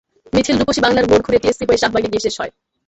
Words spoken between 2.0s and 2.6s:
গিয়ে শেষ হয়।